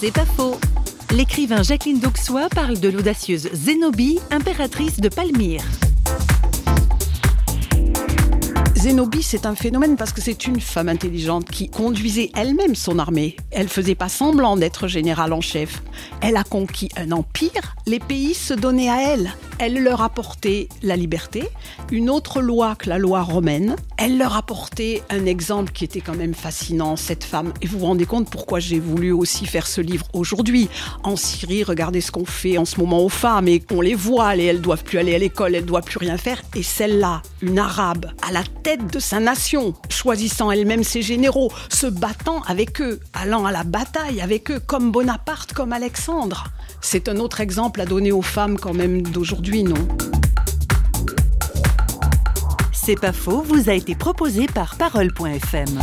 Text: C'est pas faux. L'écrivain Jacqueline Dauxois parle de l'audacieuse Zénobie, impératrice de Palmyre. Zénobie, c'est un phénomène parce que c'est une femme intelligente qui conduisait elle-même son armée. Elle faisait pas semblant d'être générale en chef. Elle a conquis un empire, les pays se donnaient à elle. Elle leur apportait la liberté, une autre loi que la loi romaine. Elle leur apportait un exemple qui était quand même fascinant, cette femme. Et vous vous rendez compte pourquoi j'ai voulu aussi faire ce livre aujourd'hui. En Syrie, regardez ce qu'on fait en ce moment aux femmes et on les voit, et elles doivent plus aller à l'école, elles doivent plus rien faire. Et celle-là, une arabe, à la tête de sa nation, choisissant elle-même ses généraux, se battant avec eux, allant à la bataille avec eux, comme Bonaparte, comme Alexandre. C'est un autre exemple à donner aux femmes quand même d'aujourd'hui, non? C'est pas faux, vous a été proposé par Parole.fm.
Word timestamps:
C'est 0.00 0.12
pas 0.14 0.24
faux. 0.24 0.58
L'écrivain 1.10 1.62
Jacqueline 1.62 2.00
Dauxois 2.00 2.48
parle 2.48 2.80
de 2.80 2.88
l'audacieuse 2.88 3.50
Zénobie, 3.52 4.18
impératrice 4.30 4.98
de 4.98 5.10
Palmyre. 5.10 5.60
Zénobie, 8.80 9.22
c'est 9.22 9.44
un 9.44 9.54
phénomène 9.54 9.96
parce 9.96 10.10
que 10.10 10.22
c'est 10.22 10.46
une 10.46 10.58
femme 10.58 10.88
intelligente 10.88 11.50
qui 11.50 11.68
conduisait 11.68 12.30
elle-même 12.34 12.74
son 12.74 12.98
armée. 12.98 13.36
Elle 13.50 13.68
faisait 13.68 13.94
pas 13.94 14.08
semblant 14.08 14.56
d'être 14.56 14.88
générale 14.88 15.34
en 15.34 15.42
chef. 15.42 15.82
Elle 16.22 16.38
a 16.38 16.44
conquis 16.44 16.88
un 16.96 17.12
empire, 17.12 17.76
les 17.86 17.98
pays 17.98 18.32
se 18.32 18.54
donnaient 18.54 18.88
à 18.88 19.12
elle. 19.12 19.34
Elle 19.58 19.82
leur 19.82 20.00
apportait 20.00 20.70
la 20.82 20.96
liberté, 20.96 21.44
une 21.92 22.08
autre 22.08 22.40
loi 22.40 22.74
que 22.74 22.88
la 22.88 22.96
loi 22.96 23.20
romaine. 23.20 23.76
Elle 23.98 24.16
leur 24.16 24.34
apportait 24.34 25.02
un 25.10 25.26
exemple 25.26 25.72
qui 25.72 25.84
était 25.84 26.00
quand 26.00 26.16
même 26.16 26.32
fascinant, 26.32 26.96
cette 26.96 27.24
femme. 27.24 27.52
Et 27.60 27.66
vous 27.66 27.80
vous 27.80 27.84
rendez 27.84 28.06
compte 28.06 28.30
pourquoi 28.30 28.60
j'ai 28.60 28.80
voulu 28.80 29.12
aussi 29.12 29.44
faire 29.44 29.66
ce 29.66 29.82
livre 29.82 30.06
aujourd'hui. 30.14 30.70
En 31.02 31.16
Syrie, 31.16 31.64
regardez 31.64 32.00
ce 32.00 32.10
qu'on 32.10 32.24
fait 32.24 32.56
en 32.56 32.64
ce 32.64 32.80
moment 32.80 33.04
aux 33.04 33.10
femmes 33.10 33.46
et 33.46 33.62
on 33.70 33.82
les 33.82 33.94
voit, 33.94 34.34
et 34.36 34.44
elles 34.44 34.62
doivent 34.62 34.84
plus 34.84 34.96
aller 34.96 35.14
à 35.14 35.18
l'école, 35.18 35.54
elles 35.54 35.66
doivent 35.66 35.84
plus 35.84 35.98
rien 35.98 36.16
faire. 36.16 36.40
Et 36.56 36.62
celle-là, 36.62 37.20
une 37.42 37.58
arabe, 37.58 38.06
à 38.26 38.32
la 38.32 38.42
tête 38.62 38.92
de 38.92 38.98
sa 38.98 39.20
nation, 39.20 39.74
choisissant 39.88 40.50
elle-même 40.50 40.84
ses 40.84 41.02
généraux, 41.02 41.50
se 41.68 41.86
battant 41.86 42.42
avec 42.42 42.80
eux, 42.80 43.00
allant 43.12 43.44
à 43.46 43.52
la 43.52 43.64
bataille 43.64 44.20
avec 44.20 44.50
eux, 44.50 44.60
comme 44.60 44.90
Bonaparte, 44.92 45.52
comme 45.52 45.72
Alexandre. 45.72 46.44
C'est 46.80 47.08
un 47.08 47.16
autre 47.16 47.40
exemple 47.40 47.80
à 47.80 47.86
donner 47.86 48.12
aux 48.12 48.22
femmes 48.22 48.58
quand 48.58 48.74
même 48.74 49.02
d'aujourd'hui, 49.02 49.62
non? 49.62 49.88
C'est 52.72 52.98
pas 52.98 53.12
faux, 53.12 53.42
vous 53.42 53.68
a 53.68 53.74
été 53.74 53.94
proposé 53.94 54.46
par 54.46 54.76
Parole.fm. 54.76 55.78